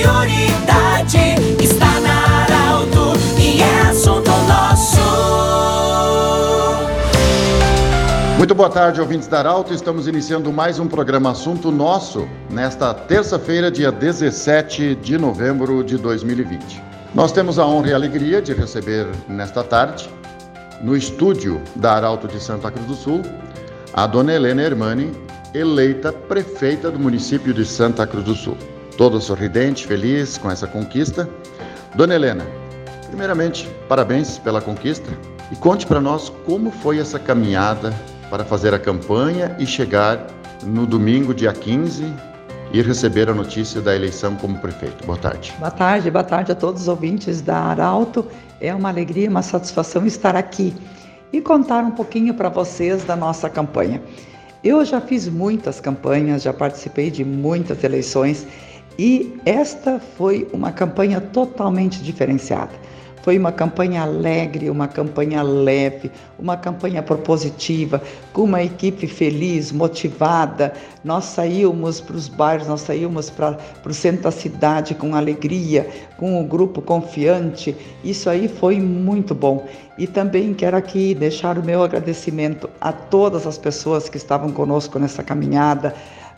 prioridade 0.00 1.18
está 1.62 2.00
na 2.00 2.44
Arauto 2.44 3.12
e 3.38 3.60
é 3.60 3.80
assunto 3.82 4.30
nosso. 4.30 5.00
Muito 8.38 8.54
boa 8.54 8.70
tarde, 8.70 8.98
ouvintes 8.98 9.28
da 9.28 9.40
Arauto. 9.40 9.74
Estamos 9.74 10.08
iniciando 10.08 10.50
mais 10.50 10.78
um 10.78 10.88
programa 10.88 11.32
Assunto 11.32 11.70
Nosso 11.70 12.26
nesta 12.48 12.94
terça-feira, 12.94 13.70
dia 13.70 13.92
17 13.92 14.94
de 14.94 15.18
novembro 15.18 15.84
de 15.84 15.98
2020. 15.98 16.82
Nós 17.14 17.30
temos 17.30 17.58
a 17.58 17.66
honra 17.66 17.90
e 17.90 17.92
a 17.92 17.96
alegria 17.96 18.40
de 18.40 18.54
receber 18.54 19.06
nesta 19.28 19.62
tarde, 19.62 20.08
no 20.80 20.96
estúdio 20.96 21.60
da 21.76 21.92
Arauto 21.92 22.26
de 22.26 22.42
Santa 22.42 22.70
Cruz 22.70 22.86
do 22.86 22.94
Sul, 22.94 23.20
a 23.92 24.06
dona 24.06 24.32
Helena 24.32 24.62
Hermani, 24.62 25.12
eleita 25.52 26.10
prefeita 26.10 26.90
do 26.90 26.98
município 26.98 27.52
de 27.52 27.66
Santa 27.66 28.06
Cruz 28.06 28.24
do 28.24 28.34
Sul. 28.34 28.56
Toda 29.00 29.18
sorridente, 29.18 29.86
feliz 29.86 30.36
com 30.36 30.50
essa 30.50 30.66
conquista. 30.66 31.26
Dona 31.94 32.14
Helena, 32.16 32.46
primeiramente, 33.06 33.66
parabéns 33.88 34.36
pela 34.36 34.60
conquista 34.60 35.10
e 35.50 35.56
conte 35.56 35.86
para 35.86 36.02
nós 36.02 36.28
como 36.44 36.70
foi 36.70 36.98
essa 36.98 37.18
caminhada 37.18 37.94
para 38.28 38.44
fazer 38.44 38.74
a 38.74 38.78
campanha 38.78 39.56
e 39.58 39.64
chegar 39.64 40.26
no 40.62 40.84
domingo, 40.84 41.32
dia 41.32 41.50
15, 41.50 42.12
e 42.74 42.82
receber 42.82 43.30
a 43.30 43.34
notícia 43.34 43.80
da 43.80 43.96
eleição 43.96 44.36
como 44.36 44.58
prefeito. 44.58 45.06
Boa 45.06 45.16
tarde. 45.16 45.54
Boa 45.58 45.70
tarde, 45.70 46.10
boa 46.10 46.22
tarde 46.22 46.52
a 46.52 46.54
todos 46.54 46.82
os 46.82 46.88
ouvintes 46.88 47.40
da 47.40 47.56
Arauto. 47.56 48.26
É 48.60 48.74
uma 48.74 48.90
alegria, 48.90 49.30
uma 49.30 49.40
satisfação 49.40 50.04
estar 50.04 50.36
aqui 50.36 50.74
e 51.32 51.40
contar 51.40 51.84
um 51.84 51.92
pouquinho 51.92 52.34
para 52.34 52.50
vocês 52.50 53.02
da 53.04 53.16
nossa 53.16 53.48
campanha. 53.48 54.02
Eu 54.62 54.84
já 54.84 55.00
fiz 55.00 55.26
muitas 55.26 55.80
campanhas, 55.80 56.42
já 56.42 56.52
participei 56.52 57.10
de 57.10 57.24
muitas 57.24 57.82
eleições 57.82 58.46
e 59.02 59.40
esta 59.46 59.98
foi 59.98 60.46
uma 60.52 60.72
campanha 60.72 61.22
totalmente 61.22 62.02
diferenciada. 62.02 62.72
Foi 63.22 63.38
uma 63.38 63.50
campanha 63.50 64.02
alegre, 64.02 64.68
uma 64.68 64.86
campanha 64.86 65.42
leve, 65.42 66.10
uma 66.38 66.54
campanha 66.54 67.02
propositiva, 67.02 68.02
com 68.34 68.42
uma 68.42 68.62
equipe 68.62 69.06
feliz, 69.06 69.72
motivada. 69.72 70.74
Nós 71.02 71.24
saímos 71.24 71.98
para 71.98 72.14
os 72.14 72.28
bairros, 72.28 72.68
nós 72.68 72.82
saímos 72.82 73.30
para, 73.30 73.58
o 73.86 73.94
centro 73.94 74.24
da 74.24 74.30
cidade 74.30 74.94
com 74.94 75.14
alegria, 75.14 75.88
com 76.18 76.34
o 76.34 76.40
um 76.40 76.46
grupo 76.46 76.82
confiante. 76.82 77.74
Isso 78.04 78.28
aí 78.28 78.48
foi 78.48 78.78
muito 78.78 79.34
bom. 79.34 79.66
E 79.96 80.06
também 80.06 80.52
quero 80.52 80.76
aqui 80.76 81.14
deixar 81.14 81.56
o 81.56 81.64
meu 81.64 81.82
agradecimento 81.82 82.68
a 82.78 82.92
todas 82.92 83.46
as 83.46 83.56
pessoas 83.56 84.10
que 84.10 84.18
estavam 84.18 84.52
conosco 84.52 84.98
nessa 84.98 85.22
caminhada 85.22 85.94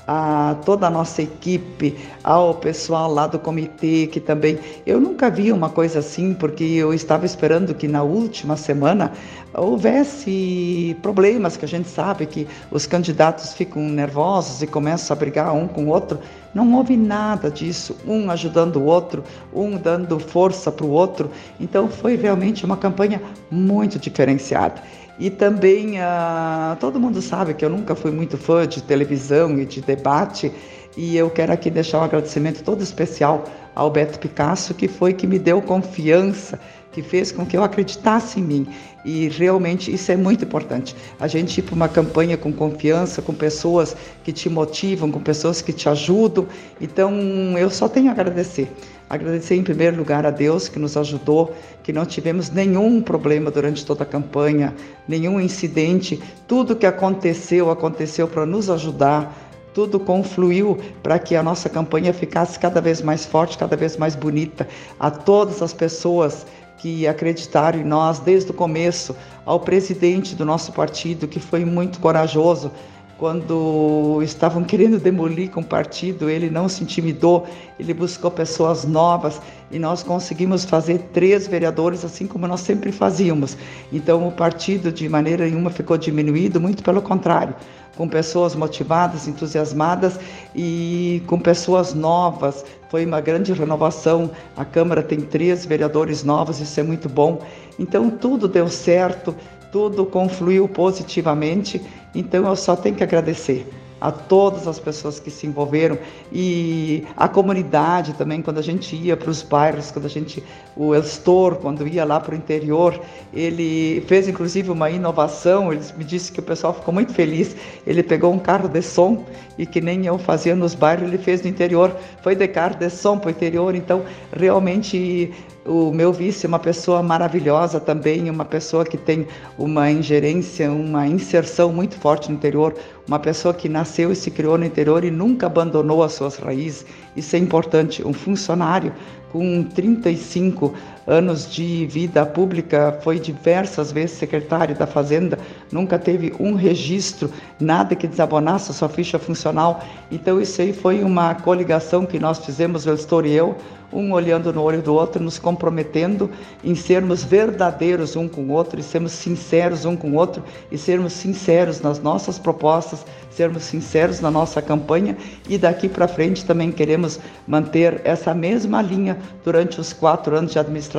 a 0.07 0.57
toda 0.65 0.87
a 0.87 0.91
nossa 0.91 1.23
equipe, 1.23 1.97
ao 2.25 2.55
pessoal 2.55 3.13
lá 3.13 3.27
do 3.27 3.39
comitê 3.39 4.07
que 4.07 4.21
também. 4.21 4.59
Eu 4.87 5.01
nunca 5.01 5.31
vi 5.31 5.53
uma 5.53 5.69
coisa 5.69 6.01
assim, 6.01 6.35
porque 6.35 6.65
eu 6.65 6.93
estava 6.93 7.25
esperando 7.25 7.75
que 7.75 7.87
na 7.87 8.03
última 8.03 8.57
semana 8.57 9.13
houvesse 9.55 10.97
problemas, 11.03 11.57
que 11.57 11.65
a 11.65 11.69
gente 11.69 11.89
sabe 11.89 12.27
que 12.27 12.47
os 12.71 12.87
candidatos 12.87 13.53
ficam 13.53 13.83
nervosos 13.83 14.63
e 14.63 14.67
começam 14.67 15.15
a 15.15 15.19
brigar 15.19 15.55
um 15.55 15.69
com 15.69 15.85
o 15.85 15.89
outro. 15.89 16.19
Não 16.55 16.75
houve 16.75 16.97
nada 16.97 17.51
disso, 17.51 17.97
um 18.07 18.31
ajudando 18.31 18.77
o 18.77 18.85
outro, 18.85 19.25
um 19.55 19.77
dando 19.77 20.19
força 20.19 20.71
para 20.71 20.85
o 20.85 20.91
outro. 20.91 21.31
Então 21.59 21.89
foi 21.89 22.17
realmente 22.17 22.65
uma 22.65 22.77
campanha 22.77 23.23
muito 23.51 23.99
diferenciada. 23.99 24.83
E 25.23 25.31
também 25.31 26.01
uh, 26.01 26.75
todo 26.81 26.99
mundo 26.99 27.23
sabe 27.23 27.55
que 27.55 27.65
eu 27.65 27.71
nunca 27.71 27.95
fui 27.95 28.11
muito 28.11 28.37
fã 28.37 28.67
de 28.67 28.83
televisão 28.83 29.57
e 29.57 29.65
de 29.65 29.81
debate, 29.81 30.51
e 30.97 31.17
eu 31.17 31.31
quero 31.31 31.53
aqui 31.53 31.71
deixar 31.71 32.01
um 32.01 32.03
agradecimento 32.03 32.65
todo 32.65 32.83
especial 32.83 33.45
ao 33.73 33.89
Beto 33.89 34.19
Picasso, 34.19 34.75
que 34.75 34.89
foi 34.89 35.13
que 35.13 35.25
me 35.25 35.39
deu 35.39 35.63
confiança, 35.63 36.59
que 36.93 37.03
fez 37.03 37.33
com 37.33 37.45
que 37.45 37.57
eu 37.57 37.65
acreditasse 37.65 38.39
em 38.39 38.43
mim. 38.43 38.67
E 39.05 39.29
realmente 39.29 39.93
isso 39.93 40.13
é 40.13 40.17
muito 40.17 40.45
importante. 40.45 40.95
A 41.19 41.27
gente 41.27 41.59
ir 41.59 41.63
para 41.63 41.75
uma 41.75 41.89
campanha 41.89 42.37
com 42.37 42.53
confiança, 42.53 43.21
com 43.21 43.35
pessoas 43.35 43.97
que 44.23 44.33
te 44.33 44.49
motivam, 44.49 45.11
com 45.11 45.21
pessoas 45.21 45.61
que 45.61 45.73
te 45.73 45.89
ajudam. 45.89 46.47
Então 46.81 47.13
eu 47.59 47.71
só 47.71 47.89
tenho 47.89 48.09
a 48.09 48.13
agradecer. 48.13 48.71
Agradecer 49.11 49.57
em 49.57 49.63
primeiro 49.63 49.97
lugar 49.97 50.25
a 50.25 50.31
Deus 50.31 50.69
que 50.69 50.79
nos 50.79 50.97
ajudou, 50.97 51.55
que 51.83 51.93
não 51.93 52.07
tivemos 52.07 52.49
nenhum 52.49 53.03
problema 53.03 53.51
durante 53.51 53.85
toda 53.85 54.05
a 54.05 54.07
campanha, 54.07 54.75
nenhum 55.07 55.41
incidente. 55.41 56.23
Tudo 56.47 56.77
que 56.77 56.87
aconteceu, 56.87 57.71
aconteceu 57.71 58.29
para 58.29 58.47
nos 58.47 58.71
ajudar. 58.71 59.37
Tudo 59.75 59.99
confluiu 59.99 60.79
para 61.03 61.19
que 61.19 61.35
a 61.35 61.43
nossa 61.43 61.69
campanha 61.69 62.13
ficasse 62.13 62.59
cada 62.59 62.81
vez 62.81 63.03
mais 63.03 63.27
forte, 63.27 63.59
cada 63.59 63.77
vez 63.77 63.97
mais 63.97 64.15
bonita. 64.15 64.69
A 65.01 65.11
todas 65.11 65.61
as 65.61 65.73
pessoas 65.73 66.47
que 66.83 67.07
acreditaram 67.07 67.79
em 67.79 67.85
nós 67.85 68.19
desde 68.19 68.51
o 68.51 68.55
começo, 68.55 69.15
ao 69.47 69.61
presidente 69.61 70.35
do 70.35 70.45
nosso 70.45 70.73
partido, 70.73 71.29
que 71.29 71.39
foi 71.39 71.65
muito 71.65 72.01
corajoso, 72.01 72.73
quando 73.23 74.21
estavam 74.21 74.65
querendo 74.65 74.99
demolir 74.99 75.49
com 75.49 75.61
o 75.61 75.65
partido, 75.65 76.29
ele 76.29 76.51
não 76.51 76.69
se 76.69 76.83
intimidou, 76.83 77.47
ele 77.79 77.95
buscou 77.95 78.33
pessoas 78.33 78.85
novas 78.85 79.41
e 79.71 79.79
nós 79.79 80.03
conseguimos 80.03 80.65
fazer 80.65 80.99
três 81.13 81.47
vereadores, 81.47 82.05
assim 82.05 82.27
como 82.27 82.49
nós 82.49 82.59
sempre 82.59 82.91
fazíamos. 82.91 83.57
Então, 83.93 84.27
o 84.27 84.33
partido, 84.33 84.91
de 84.91 85.09
maneira 85.09 85.45
nenhuma, 85.45 85.71
ficou 85.71 85.97
diminuído, 85.97 86.61
muito 86.61 86.83
pelo 86.83 87.01
contrário, 87.01 87.55
com 87.97 88.09
pessoas 88.09 88.57
motivadas, 88.57 89.29
entusiasmadas 89.29 90.19
e 90.53 91.23
com 91.29 91.39
pessoas 91.39 91.95
novas. 91.95 92.65
Foi 92.91 93.07
uma 93.07 93.21
grande 93.21 93.53
renovação. 93.53 94.33
A 94.57 94.65
Câmara 94.65 95.01
tem 95.01 95.21
três 95.21 95.65
vereadores 95.65 96.25
novos, 96.25 96.59
isso 96.59 96.81
é 96.81 96.83
muito 96.83 97.09
bom. 97.09 97.41
Então, 97.79 98.11
tudo 98.11 98.49
deu 98.49 98.69
certo 98.69 99.33
tudo 99.73 100.05
confluiu 100.05 100.69
positivamente, 100.69 101.81
então 102.15 102.47
eu 102.47 102.55
só 102.55 102.77
tenho 102.77 102.95
que 102.95 103.03
agradecer 103.03 103.67
a 104.03 104.11
todas 104.11 104.67
as 104.67 104.81
pessoas 104.81 105.21
que 105.21 105.31
se 105.31 105.47
envolveram 105.47 105.97
e 106.33 107.05
a 107.17 107.29
comunidade 107.29 108.15
também, 108.15 108.43
quando 108.43 108.59
a 108.59 108.63
gente 108.63 108.97
ia 108.97 109.17
para 109.17 109.31
os 109.31 109.43
bairros, 109.43 109.93
quando 109.93 110.07
a 110.07 110.09
gente, 110.09 110.43
o 110.77 110.93
Elstor, 110.93 111.55
quando 111.55 111.87
ia 111.87 112.05
lá 112.05 112.19
para 112.19 112.35
o 112.35 112.37
interior, 112.37 113.01
ele 113.33 114.03
fez 114.09 114.27
inclusive 114.27 114.73
uma 114.73 114.91
inovação, 114.91 115.73
ele 115.73 115.83
me 115.97 116.03
disse 116.03 116.33
que 116.33 116.41
o 116.41 116.43
pessoal 116.43 116.75
ficou 116.75 116.93
muito 116.93 117.15
feliz, 117.15 117.55
ele 117.87 118.03
pegou 118.03 118.33
um 118.33 118.41
carro 118.41 118.69
de 118.69 118.83
som 118.83 119.25
e 119.57 119.65
que 119.65 119.81
nem 119.81 120.05
eu 120.05 120.19
fazia 120.19 120.57
nos 120.57 120.75
bairros, 120.75 121.07
ele 121.07 121.19
fez 121.19 121.41
no 121.41 121.49
interior, 121.49 121.95
foi 122.23 122.35
de 122.35 122.49
carro 122.49 122.75
de 122.75 122.91
som 122.91 123.17
para 123.17 123.29
o 123.29 123.31
interior, 123.31 123.73
então 123.77 124.03
realmente 124.37 125.33
o 125.65 125.93
meu 125.93 126.13
vice 126.13 126.45
é 126.45 126.49
uma 126.49 126.59
pessoa 126.59 127.03
maravilhosa 127.03 127.79
também, 127.79 128.29
uma 128.29 128.45
pessoa 128.45 128.85
que 128.85 128.97
tem 128.97 129.27
uma 129.57 129.91
ingerência, 129.91 130.71
uma 130.71 131.07
inserção 131.07 131.73
muito 131.73 131.95
forte 131.97 132.29
no 132.29 132.35
interior, 132.37 132.75
uma 133.07 133.19
pessoa 133.19 133.53
que 133.53 133.69
nasceu 133.69 134.13
e 134.13 134.17
se 134.17 134.31
criou 134.31 134.57
no 134.57 134.65
interior 134.65 135.05
e 135.05 135.11
nunca 135.11 135.47
abandonou 135.47 136.03
as 136.03 136.13
suas 136.13 136.37
raízes. 136.37 136.87
Isso 137.17 137.35
é 137.37 137.39
importante. 137.39 138.07
Um 138.07 138.13
funcionário 138.13 138.93
com 139.33 139.65
35 139.65 140.75
anos 141.07 141.51
de 141.51 141.87
vida 141.87 142.25
pública, 142.25 142.99
foi 143.03 143.19
diversas 143.19 143.91
vezes 143.93 144.17
secretário 144.17 144.75
da 144.75 144.87
Fazenda, 144.87 145.39
nunca 145.71 145.99
teve 145.99 146.33
um 146.39 146.55
registro, 146.55 147.31
nada 147.59 147.95
que 147.95 148.07
desabonasse 148.07 148.71
a 148.71 148.75
sua 148.75 148.89
ficha 148.89 149.19
funcional. 149.19 149.83
Então, 150.11 150.41
isso 150.41 150.61
aí 150.61 150.73
foi 150.73 151.03
uma 151.03 151.35
coligação 151.35 152.07
que 152.07 152.19
nós 152.19 152.45
fizemos, 152.45 152.87
o 152.87 152.93
Estor 152.93 153.27
e 153.27 153.33
eu, 153.33 153.57
um 153.93 154.13
olhando 154.13 154.53
no 154.53 154.63
olho 154.63 154.81
do 154.81 154.95
outro, 154.95 155.23
nos 155.23 155.39
comprometendo 155.39 156.31
em 156.65 156.75
sermos 156.75 157.23
verdadeiros 157.23 158.17
um 158.17 158.27
com 158.27 158.43
o 158.43 158.53
outro 158.53 158.81
e 158.81 158.83
sermos 158.83 159.13
sinceros 159.13 159.85
um 159.85 159.95
com 159.95 160.13
o 160.13 160.15
outro 160.15 160.43
e 160.71 160.79
sermos 160.79 161.13
sinceros 161.13 161.81
nas 161.81 162.01
nossas 162.01 162.39
propostas, 162.39 163.05
sermos 163.31 163.65
sinceros 163.65 164.21
na 164.21 164.31
nossa 164.31 164.63
campanha 164.63 165.17
e 165.49 165.59
daqui 165.59 165.89
para 165.89 166.09
frente 166.09 166.45
também 166.45 166.73
queremos 166.73 167.21
manter 167.47 168.01
essa 168.05 168.35
mesma 168.35 168.81
linha 168.81 169.19
durante 169.45 169.81
os 169.81 169.93
quatro 169.93 170.37
anos 170.37 170.53
de 170.53 170.59
administração, 170.59 170.92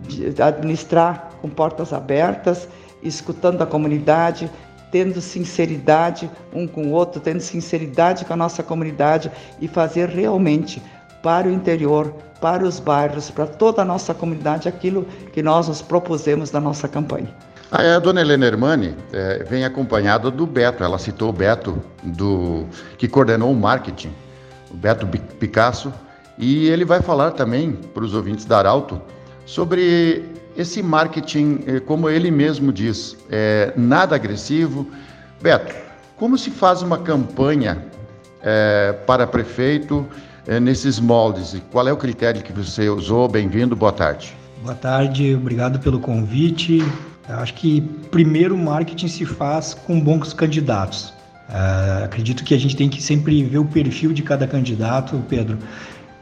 de 0.00 0.42
administrar 0.42 1.30
com 1.40 1.48
portas 1.48 1.92
abertas, 1.92 2.68
escutando 3.02 3.62
a 3.62 3.66
comunidade, 3.66 4.50
tendo 4.90 5.20
sinceridade 5.20 6.30
um 6.52 6.66
com 6.66 6.86
o 6.86 6.90
outro, 6.90 7.20
tendo 7.20 7.40
sinceridade 7.40 8.24
com 8.24 8.32
a 8.32 8.36
nossa 8.36 8.62
comunidade 8.62 9.30
e 9.60 9.68
fazer 9.68 10.08
realmente 10.08 10.82
para 11.22 11.48
o 11.48 11.52
interior, 11.52 12.14
para 12.40 12.64
os 12.64 12.80
bairros, 12.80 13.30
para 13.30 13.46
toda 13.46 13.82
a 13.82 13.84
nossa 13.84 14.14
comunidade, 14.14 14.68
aquilo 14.68 15.06
que 15.32 15.42
nós 15.42 15.68
nos 15.68 15.82
propusemos 15.82 16.50
na 16.50 16.60
nossa 16.60 16.88
campanha. 16.88 17.28
A 17.70 17.98
dona 18.00 18.20
Helena 18.20 18.46
Hermani 18.46 18.96
é, 19.12 19.44
vem 19.44 19.64
acompanhada 19.64 20.28
do 20.28 20.44
Beto, 20.44 20.82
ela 20.82 20.98
citou 20.98 21.28
o 21.28 21.32
Beto, 21.32 21.80
do, 22.02 22.66
que 22.98 23.06
coordenou 23.06 23.52
o 23.52 23.54
marketing, 23.54 24.12
o 24.70 24.76
Beto 24.76 25.06
Picasso, 25.06 25.92
e 26.40 26.68
ele 26.68 26.86
vai 26.86 27.02
falar 27.02 27.32
também 27.32 27.72
para 27.72 28.02
os 28.02 28.14
ouvintes 28.14 28.46
da 28.46 28.58
Arauto 28.58 29.00
sobre 29.44 30.24
esse 30.56 30.82
marketing, 30.82 31.60
é, 31.66 31.80
como 31.80 32.08
ele 32.08 32.30
mesmo 32.30 32.72
diz, 32.72 33.16
é, 33.30 33.72
nada 33.76 34.16
agressivo. 34.16 34.88
Beto, 35.40 35.74
como 36.16 36.38
se 36.38 36.50
faz 36.50 36.80
uma 36.80 36.98
campanha 36.98 37.84
é, 38.42 38.92
para 39.06 39.26
prefeito 39.26 40.06
é, 40.46 40.58
nesses 40.58 40.98
moldes. 40.98 41.52
E 41.52 41.60
qual 41.60 41.86
é 41.86 41.92
o 41.92 41.96
critério 41.96 42.42
que 42.42 42.52
você 42.52 42.88
usou? 42.88 43.28
Bem-vindo, 43.28 43.76
boa 43.76 43.92
tarde. 43.92 44.34
Boa 44.62 44.74
tarde, 44.74 45.34
obrigado 45.34 45.78
pelo 45.78 46.00
convite. 46.00 46.82
Acho 47.28 47.54
que 47.54 47.82
primeiro 48.10 48.54
o 48.54 48.58
marketing 48.58 49.08
se 49.08 49.26
faz 49.26 49.74
com 49.74 50.00
bons 50.00 50.32
candidatos. 50.32 51.12
Uh, 51.48 52.04
acredito 52.04 52.44
que 52.44 52.54
a 52.54 52.58
gente 52.58 52.76
tem 52.76 52.88
que 52.88 53.02
sempre 53.02 53.42
ver 53.44 53.58
o 53.58 53.64
perfil 53.64 54.12
de 54.12 54.22
cada 54.22 54.46
candidato, 54.46 55.20
Pedro, 55.28 55.58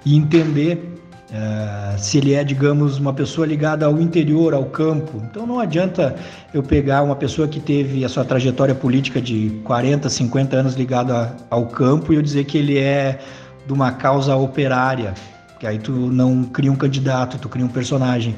e 0.05 0.17
entender 0.17 0.99
uh, 1.31 1.99
se 1.99 2.19
ele 2.19 2.35
é, 2.35 2.43
digamos, 2.45 2.99
uma 2.99 3.13
pessoa 3.13 3.47
ligada 3.47 3.87
ao 3.87 4.01
interior, 4.01 4.55
ao 4.55 4.65
campo. 4.67 5.21
Então 5.31 5.47
não 5.47 5.61
adianta 5.61 6.15
eu 6.53 6.63
pegar 6.63 7.03
uma 7.03 7.17
pessoa 7.17 7.47
que 7.49 7.61
teve 7.61 8.05
a 8.05 8.09
sua 8.09 8.25
trajetória 8.25 8.75
política 8.75 9.21
de 9.21 9.61
40, 9.65 10.09
50 10.09 10.57
anos 10.57 10.75
ligada 10.75 11.35
ao 11.51 11.67
campo 11.67 12.13
e 12.13 12.17
eu 12.17 12.23
dizer 12.23 12.45
que 12.45 12.59
ele 12.59 12.79
é 12.79 13.19
de 13.67 13.73
uma 13.73 13.93
causa 13.93 14.35
operária, 14.35 15.13
que 15.61 15.67
aí 15.67 15.79
tu 15.79 15.93
não 15.93 16.45
cria 16.45 16.73
um 16.73 16.77
candidato, 16.77 17.39
tu 17.39 17.49
cria 17.49 17.65
um 17.65 17.69
personagem. 17.69 18.35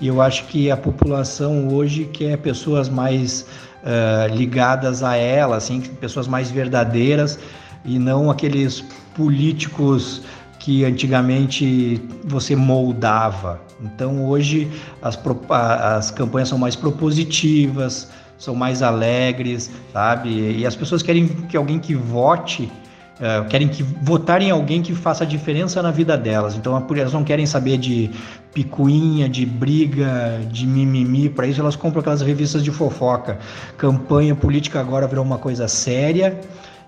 E 0.00 0.08
eu 0.08 0.20
acho 0.20 0.44
que 0.46 0.70
a 0.70 0.76
população 0.76 1.68
hoje 1.68 2.04
quer 2.12 2.36
pessoas 2.38 2.88
mais 2.88 3.46
uh, 3.82 4.34
ligadas 4.34 5.02
a 5.02 5.16
ela, 5.16 5.56
assim, 5.56 5.80
pessoas 5.80 6.26
mais 6.26 6.50
verdadeiras 6.50 7.38
e 7.84 7.98
não 7.98 8.30
aqueles 8.30 8.84
políticos 9.14 10.22
que 10.64 10.82
antigamente 10.82 12.00
você 12.24 12.56
moldava. 12.56 13.60
Então 13.82 14.24
hoje 14.24 14.70
as, 15.02 15.18
as 15.50 16.10
campanhas 16.10 16.48
são 16.48 16.56
mais 16.56 16.74
propositivas, 16.74 18.10
são 18.38 18.54
mais 18.54 18.82
alegres, 18.82 19.70
sabe? 19.92 20.30
E 20.56 20.64
as 20.64 20.74
pessoas 20.74 21.02
querem 21.02 21.28
que 21.28 21.56
alguém 21.56 21.78
que 21.78 21.94
vote 21.94 22.72
Uh, 23.14 23.48
querem 23.48 23.68
que 23.68 23.80
votar 24.02 24.42
em 24.42 24.50
alguém 24.50 24.82
que 24.82 24.92
faça 24.92 25.24
diferença 25.24 25.80
na 25.80 25.92
vida 25.92 26.18
delas. 26.18 26.56
Então 26.56 26.84
elas 26.96 27.12
não 27.12 27.22
querem 27.22 27.46
saber 27.46 27.78
de 27.78 28.10
picuinha, 28.52 29.28
de 29.28 29.46
briga, 29.46 30.40
de 30.50 30.66
mimimi. 30.66 31.28
Para 31.28 31.46
isso 31.46 31.60
elas 31.60 31.76
compram 31.76 32.00
aquelas 32.00 32.22
revistas 32.22 32.64
de 32.64 32.72
fofoca. 32.72 33.38
Campanha 33.78 34.34
política 34.34 34.80
agora 34.80 35.06
virou 35.06 35.24
uma 35.24 35.38
coisa 35.38 35.68
séria 35.68 36.40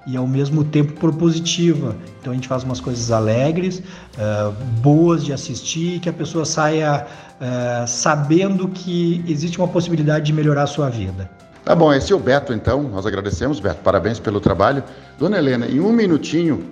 e 0.07 0.17
ao 0.17 0.27
mesmo 0.27 0.65
tempo 0.65 0.93
propositiva. 0.95 1.97
Então 2.21 2.33
a 2.33 2.35
gente 2.35 2.47
faz 2.47 2.63
umas 2.63 2.81
coisas 2.81 3.11
alegres, 3.11 3.79
uh, 3.81 4.53
boas 4.81 5.25
de 5.25 5.33
assistir, 5.33 5.99
que 6.01 6.09
a 6.09 6.13
pessoa 6.13 6.45
saia 6.45 7.07
uh, 7.41 7.87
sabendo 7.87 8.69
que 8.69 9.25
existe 9.27 9.59
uma 9.59 9.69
possibilidade 9.69 10.27
de 10.27 10.33
melhorar 10.33 10.63
a 10.63 10.67
sua 10.67 10.89
vida. 10.89 11.29
Tá 11.65 11.75
bom, 11.75 11.93
esse 11.93 12.13
é 12.13 12.17
o 12.17 12.19
Beto, 12.21 12.53
então. 12.53 12.85
Nós 12.85 13.05
agradecemos, 13.07 13.59
Beto. 13.59 13.81
Parabéns 13.83 14.21
pelo 14.21 14.41
trabalho. 14.41 14.85
Dona 15.19 15.39
Helena, 15.39 15.67
em 15.67 15.81
um 15.81 15.91
minutinho, 15.91 16.65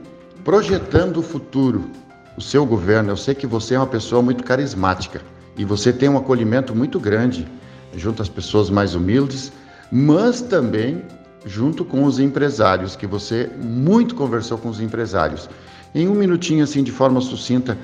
projetando 0.45 1.17
o 1.17 1.23
futuro, 1.23 1.91
o 2.37 2.41
seu 2.41 2.65
governo, 2.65 3.11
eu 3.11 3.17
sei 3.17 3.35
que 3.35 3.47
você 3.47 3.75
é 3.75 3.79
uma 3.79 3.87
pessoa 3.87 4.23
muito 4.23 4.45
carismática 4.45 5.21
e 5.57 5.65
você 5.65 5.93
tem 5.93 6.09
um 6.09 6.17
acolhimento 6.17 6.75
muito 6.75 7.01
grande 7.01 7.47
junto 7.97 8.23
às 8.23 8.29
pessoas 8.29 8.71
mais 8.71 8.95
humildes, 8.95 9.53
mas 9.91 10.41
também 10.41 11.03
junto 11.45 11.85
com 11.85 12.05
os 12.05 12.19
empresários, 12.19 12.97
que 12.97 13.07
você 13.07 13.51
muito 13.61 14.15
conversou 14.15 14.59
com 14.59 14.69
os 14.69 14.81
empresários. 14.81 15.49
Em 15.95 16.09
um 16.09 16.15
minutinho, 16.15 16.65
assim, 16.65 16.83
de 16.83 16.91
forma 16.91 17.21
sucinta, 17.21 17.79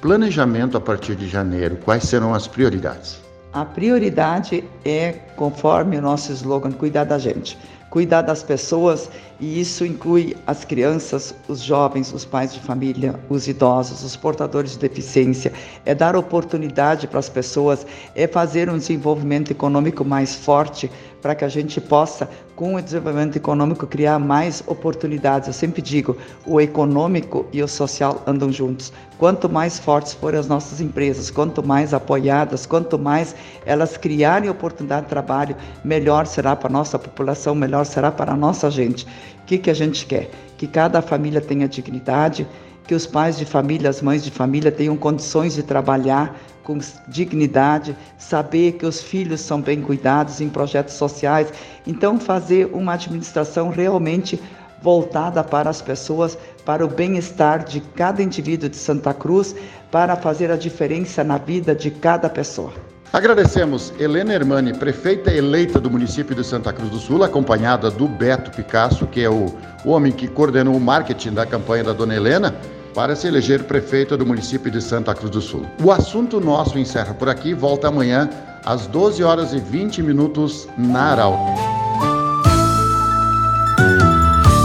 planejamento 0.00 0.76
a 0.76 0.80
partir 0.80 1.16
de 1.16 1.28
janeiro, 1.28 1.76
quais 1.84 2.04
serão 2.04 2.34
as 2.34 2.46
prioridades? 2.46 3.20
A 3.52 3.64
prioridade 3.64 4.62
é, 4.84 5.12
conforme 5.34 5.96
o 5.96 6.02
nosso 6.02 6.30
slogan, 6.32 6.72
cuidar 6.72 7.04
da 7.04 7.18
gente, 7.18 7.58
cuidar 7.88 8.20
das 8.22 8.42
pessoas, 8.42 9.08
e 9.40 9.58
isso 9.58 9.84
inclui 9.84 10.36
as 10.46 10.64
crianças, 10.64 11.34
os 11.48 11.60
jovens, 11.60 12.12
os 12.12 12.24
pais 12.24 12.52
de 12.52 12.60
família, 12.60 13.18
os 13.30 13.48
idosos, 13.48 14.02
os 14.04 14.14
portadores 14.14 14.72
de 14.72 14.78
deficiência, 14.78 15.52
é 15.84 15.94
dar 15.94 16.14
oportunidade 16.14 17.06
para 17.06 17.18
as 17.18 17.30
pessoas, 17.30 17.86
é 18.14 18.26
fazer 18.26 18.68
um 18.68 18.76
desenvolvimento 18.76 19.50
econômico 19.50 20.04
mais 20.04 20.34
forte 20.34 20.90
para 21.26 21.34
que 21.34 21.44
a 21.44 21.48
gente 21.48 21.80
possa, 21.80 22.30
com 22.54 22.76
o 22.76 22.80
desenvolvimento 22.80 23.34
econômico, 23.34 23.84
criar 23.84 24.16
mais 24.16 24.62
oportunidades. 24.64 25.48
Eu 25.48 25.52
sempre 25.52 25.82
digo, 25.82 26.16
o 26.46 26.60
econômico 26.60 27.46
e 27.52 27.60
o 27.64 27.66
social 27.66 28.22
andam 28.28 28.52
juntos. 28.52 28.92
Quanto 29.18 29.48
mais 29.48 29.76
fortes 29.76 30.14
forem 30.14 30.38
as 30.38 30.46
nossas 30.46 30.80
empresas, 30.80 31.28
quanto 31.28 31.66
mais 31.66 31.92
apoiadas, 31.92 32.64
quanto 32.64 32.96
mais 32.96 33.34
elas 33.64 33.96
criarem 33.96 34.48
oportunidade 34.48 35.06
de 35.06 35.08
trabalho, 35.08 35.56
melhor 35.84 36.28
será 36.28 36.54
para 36.54 36.68
a 36.68 36.72
nossa 36.72 36.96
população, 36.96 37.56
melhor 37.56 37.84
será 37.84 38.12
para 38.12 38.30
a 38.30 38.36
nossa 38.36 38.70
gente. 38.70 39.04
O 39.42 39.46
que, 39.46 39.58
que 39.58 39.70
a 39.70 39.74
gente 39.74 40.06
quer? 40.06 40.30
Que 40.56 40.68
cada 40.68 41.02
família 41.02 41.40
tenha 41.40 41.66
dignidade, 41.66 42.46
que 42.86 42.94
os 42.94 43.06
pais 43.06 43.36
de 43.36 43.44
família, 43.44 43.90
as 43.90 44.00
mães 44.00 44.22
de 44.22 44.30
família 44.30 44.70
tenham 44.70 44.96
condições 44.96 45.54
de 45.54 45.62
trabalhar 45.62 46.38
com 46.62 46.78
dignidade, 47.06 47.96
saber 48.18 48.72
que 48.72 48.84
os 48.84 49.00
filhos 49.00 49.40
são 49.40 49.60
bem 49.60 49.80
cuidados 49.80 50.40
em 50.40 50.48
projetos 50.48 50.94
sociais. 50.94 51.52
Então, 51.86 52.18
fazer 52.18 52.68
uma 52.72 52.94
administração 52.94 53.70
realmente 53.70 54.40
voltada 54.82 55.42
para 55.44 55.70
as 55.70 55.80
pessoas, 55.80 56.36
para 56.64 56.84
o 56.84 56.88
bem-estar 56.88 57.64
de 57.64 57.80
cada 57.80 58.22
indivíduo 58.22 58.68
de 58.68 58.76
Santa 58.76 59.14
Cruz, 59.14 59.54
para 59.90 60.16
fazer 60.16 60.50
a 60.50 60.56
diferença 60.56 61.22
na 61.22 61.38
vida 61.38 61.74
de 61.74 61.90
cada 61.90 62.28
pessoa. 62.28 62.72
Agradecemos 63.12 63.94
Helena 63.98 64.34
Hermani, 64.34 64.74
prefeita 64.74 65.32
eleita 65.32 65.80
do 65.80 65.88
município 65.88 66.34
de 66.34 66.44
Santa 66.44 66.72
Cruz 66.72 66.90
do 66.90 66.98
Sul, 66.98 67.22
acompanhada 67.22 67.90
do 67.90 68.08
Beto 68.08 68.50
Picasso, 68.50 69.06
que 69.06 69.22
é 69.22 69.30
o 69.30 69.54
homem 69.84 70.12
que 70.12 70.26
coordenou 70.26 70.76
o 70.76 70.80
marketing 70.80 71.32
da 71.32 71.46
campanha 71.46 71.84
da 71.84 71.92
Dona 71.92 72.14
Helena 72.14 72.54
para 72.96 73.14
se 73.14 73.26
eleger 73.26 73.64
prefeito 73.64 74.16
do 74.16 74.24
município 74.24 74.70
de 74.70 74.80
Santa 74.80 75.14
Cruz 75.14 75.30
do 75.30 75.42
Sul. 75.42 75.66
O 75.84 75.92
assunto 75.92 76.40
nosso 76.40 76.78
encerra 76.78 77.12
por 77.12 77.28
aqui, 77.28 77.52
volta 77.52 77.88
amanhã 77.88 78.30
às 78.64 78.86
12 78.86 79.22
horas 79.22 79.52
e 79.52 79.58
20 79.58 80.02
minutos 80.02 80.66
na 80.78 81.12
Arauto. 81.12 81.60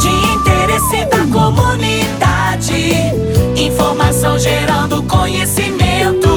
De 0.02 0.08
interesse 0.08 1.06
da 1.08 1.28
comunidade, 1.28 2.72
informação 3.62 4.40
gerando 4.40 5.04
conhecimento, 5.04 6.30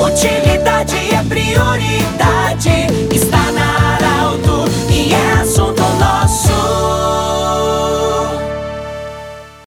utilidade 0.00 0.94
é 1.12 1.24
prioridade. 1.24 2.17